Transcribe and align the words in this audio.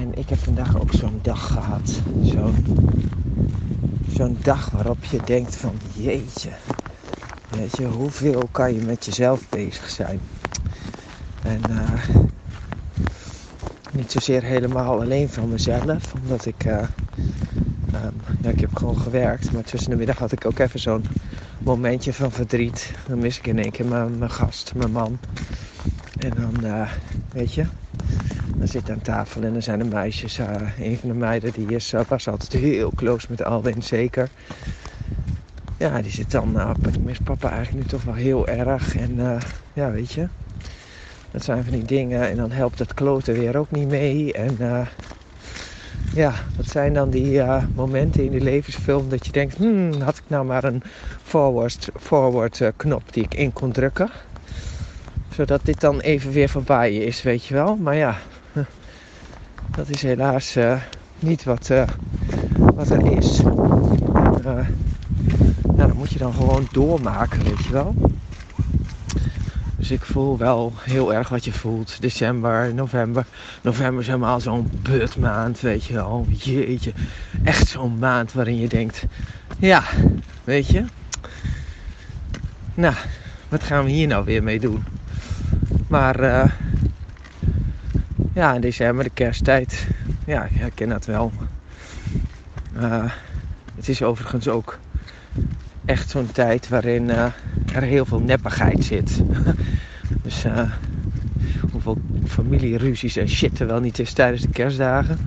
En 0.00 0.14
ik 0.14 0.28
heb 0.28 0.38
vandaag 0.38 0.80
ook 0.80 0.92
zo'n 0.92 1.18
dag 1.22 1.46
gehad. 1.46 2.00
Zo'n 4.12 4.38
dag 4.42 4.70
waarop 4.70 5.04
je 5.04 5.20
denkt 5.24 5.56
van 5.56 5.74
jeetje. 5.94 6.50
Weet 7.48 7.76
je, 7.76 7.86
hoeveel 7.86 8.48
kan 8.50 8.74
je 8.74 8.80
met 8.80 9.04
jezelf 9.04 9.48
bezig 9.48 9.90
zijn? 9.90 10.20
En 11.42 11.60
uh, 11.70 12.08
niet 13.92 14.12
zozeer 14.12 14.42
helemaal 14.42 15.00
alleen 15.00 15.28
van 15.28 15.48
mezelf, 15.48 16.14
omdat 16.22 16.46
ik, 16.46 16.64
uh, 16.64 16.82
ja, 18.42 18.50
ik 18.50 18.60
heb 18.60 18.76
gewoon 18.76 19.00
gewerkt. 19.00 19.52
Maar 19.52 19.64
tussen 19.64 19.90
de 19.90 19.96
middag 19.96 20.18
had 20.18 20.32
ik 20.32 20.46
ook 20.46 20.58
even 20.58 20.80
zo'n 20.80 21.04
momentje 21.58 22.12
van 22.12 22.32
verdriet. 22.32 22.92
Dan 23.06 23.18
mis 23.18 23.38
ik 23.38 23.46
in 23.46 23.58
één 23.58 23.70
keer 23.70 23.86
mijn, 23.86 24.30
gast, 24.30 24.74
mijn 24.74 24.92
man. 24.92 25.18
En 26.18 26.30
dan, 26.36 26.70
uh, 26.70 26.90
weet 27.32 27.54
je, 27.54 27.64
dan 28.60 28.68
zit 28.68 28.90
aan 28.90 29.02
tafel 29.02 29.42
en 29.42 29.52
dan 29.52 29.62
zijn 29.62 29.78
de 29.78 29.84
meisjes. 29.84 30.38
Uh, 30.38 30.46
een 30.80 30.98
van 30.98 31.08
de 31.08 31.14
meiden 31.14 31.52
die 31.52 31.66
is, 31.66 31.92
uh, 31.92 32.00
was 32.08 32.28
altijd 32.28 32.52
heel 32.52 32.92
close 32.94 33.26
met 33.30 33.44
Alwin, 33.44 33.82
zeker. 33.82 34.28
Ja, 35.76 36.02
die 36.02 36.10
zit 36.10 36.30
dan, 36.30 36.52
nou, 36.52 36.76
ik 36.92 36.98
mis 37.02 37.18
papa 37.18 37.50
eigenlijk 37.50 37.84
nu 37.84 37.90
toch 37.90 38.04
wel 38.04 38.14
heel 38.14 38.48
erg. 38.48 38.96
En 38.96 39.40
ja, 39.72 39.90
weet 39.90 40.12
je, 40.12 40.28
dat 41.30 41.44
zijn 41.44 41.64
van 41.64 41.72
die 41.72 41.84
dingen. 41.84 42.28
En 42.28 42.36
dan 42.36 42.50
helpt 42.50 42.78
het 42.78 42.94
kloten 42.94 43.34
weer 43.34 43.56
ook 43.56 43.70
niet 43.70 43.88
mee. 43.88 44.32
En 44.32 44.56
ja, 46.14 46.34
dat 46.56 46.66
zijn 46.66 46.94
dan 46.94 47.10
die 47.10 47.42
momenten 47.74 48.24
in 48.24 48.30
die 48.30 48.40
levensfilm 48.40 49.08
dat 49.08 49.26
je 49.26 49.32
denkt, 49.32 49.56
hmm, 49.56 50.00
had 50.00 50.16
ik 50.16 50.24
nou 50.26 50.44
maar 50.44 50.64
een 50.64 50.82
forward, 51.22 51.88
forward 51.96 52.62
knop 52.76 53.12
die 53.12 53.24
ik 53.24 53.34
in 53.34 53.52
kon 53.52 53.72
drukken 53.72 54.10
zodat 55.40 55.64
dit 55.64 55.80
dan 55.80 56.00
even 56.00 56.32
weer 56.32 56.48
voorbij 56.48 56.94
is, 56.94 57.22
weet 57.22 57.44
je 57.44 57.54
wel. 57.54 57.76
Maar 57.76 57.96
ja, 57.96 58.16
dat 59.80 59.88
is 59.88 60.02
helaas 60.02 60.56
uh, 60.56 60.76
niet 61.18 61.44
wat, 61.44 61.68
uh, 61.70 61.82
wat 62.56 62.90
er 62.90 63.16
is. 63.16 63.38
En, 63.38 64.38
uh, 64.38 64.66
nou, 65.62 65.88
dan 65.88 65.96
moet 65.96 66.10
je 66.10 66.18
dan 66.18 66.34
gewoon 66.34 66.68
doormaken, 66.72 67.44
weet 67.44 67.64
je 67.64 67.72
wel. 67.72 67.94
Dus 69.76 69.90
ik 69.90 70.02
voel 70.02 70.38
wel 70.38 70.72
heel 70.80 71.14
erg 71.14 71.28
wat 71.28 71.44
je 71.44 71.52
voelt. 71.52 72.00
December, 72.00 72.74
november. 72.74 73.26
November 73.62 74.00
is 74.00 74.06
helemaal 74.06 74.40
zo'n 74.40 74.70
putmaand, 74.82 75.60
weet 75.60 75.84
je 75.84 75.94
wel. 75.94 76.26
Jeetje. 76.28 76.92
Echt 77.44 77.68
zo'n 77.68 77.98
maand 77.98 78.32
waarin 78.32 78.56
je 78.56 78.68
denkt... 78.68 79.04
Ja, 79.58 79.82
weet 80.44 80.66
je. 80.66 80.84
Nou, 82.74 82.94
wat 83.48 83.62
gaan 83.62 83.84
we 83.84 83.90
hier 83.90 84.06
nou 84.06 84.24
weer 84.24 84.42
mee 84.42 84.60
doen? 84.60 84.84
Maar 85.88 86.20
ja, 88.34 88.54
in 88.54 88.60
december, 88.60 89.04
de 89.04 89.10
kersttijd, 89.10 89.88
ja, 90.24 90.44
ik 90.44 90.56
herken 90.56 90.88
dat 90.88 91.04
wel. 91.04 91.32
Uh, 92.76 93.12
het 93.74 93.88
is 93.88 94.02
overigens 94.02 94.48
ook 94.48 94.78
echt 95.84 96.10
zo'n 96.10 96.32
tijd 96.32 96.68
waarin 96.68 97.08
uh, 97.08 97.26
er 97.74 97.82
heel 97.82 98.04
veel 98.04 98.20
neppigheid 98.20 98.84
zit. 98.84 99.22
dus 100.22 100.44
hoeveel 101.70 101.98
familieruzies 102.26 103.16
en 103.16 103.28
shit 103.28 103.58
er 103.58 103.66
wel 103.66 103.80
niet 103.80 103.98
is 103.98 104.12
tijdens 104.12 104.42
de 104.42 104.48
kerstdagen. 104.52 105.18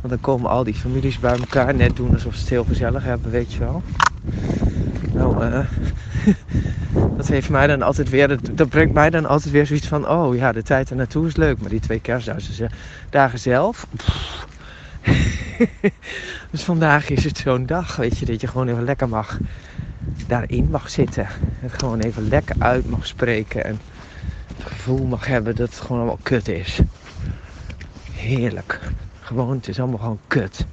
Want 0.00 0.08
dan 0.08 0.20
komen 0.20 0.50
al 0.50 0.64
die 0.64 0.74
families 0.74 1.18
bij 1.18 1.36
elkaar 1.38 1.74
net 1.74 1.96
doen 1.96 2.12
alsof 2.12 2.34
ze 2.34 2.40
het 2.40 2.48
heel 2.48 2.64
gezellig 2.64 3.02
hebben, 3.02 3.30
weet 3.30 3.52
je 3.52 3.58
wel. 3.58 3.82
Nou, 5.14 5.64
dat 7.18 7.26
heeft 7.26 7.48
mij 7.48 7.66
dan 7.66 7.82
altijd 7.82 8.10
weer, 8.10 8.38
dat 8.54 8.68
brengt 8.68 8.92
mij 8.92 9.10
dan 9.10 9.26
altijd 9.26 9.52
weer 9.52 9.66
zoiets 9.66 9.86
van, 9.86 10.08
oh 10.08 10.36
ja, 10.36 10.52
de 10.52 10.62
tijd 10.62 10.90
er 10.90 10.96
naartoe 10.96 11.26
is 11.26 11.36
leuk, 11.36 11.58
maar 11.58 11.70
die 11.70 11.80
twee 11.80 12.00
kerstdagen 12.00 13.38
zelf. 13.38 13.86
dus 16.50 16.62
vandaag 16.62 17.08
is 17.08 17.24
het 17.24 17.38
zo'n 17.38 17.66
dag, 17.66 17.96
weet 17.96 18.18
je, 18.18 18.26
dat 18.26 18.40
je 18.40 18.46
gewoon 18.46 18.68
even 18.68 18.84
lekker 18.84 19.08
mag 19.08 19.38
daarin 20.26 20.70
mag 20.70 20.90
zitten. 20.90 21.26
Het 21.60 21.72
gewoon 21.72 22.00
even 22.00 22.28
lekker 22.28 22.56
uit 22.58 22.86
mag 22.88 23.06
spreken 23.06 23.64
en 23.64 23.78
het 24.56 24.66
gevoel 24.66 25.06
mag 25.06 25.26
hebben 25.26 25.56
dat 25.56 25.68
het 25.68 25.80
gewoon 25.80 25.98
allemaal 25.98 26.20
kut 26.22 26.48
is. 26.48 26.80
Heerlijk. 28.12 28.80
Gewoon, 29.20 29.56
het 29.56 29.68
is 29.68 29.78
allemaal 29.78 29.98
gewoon 29.98 30.20
kut. 30.26 30.66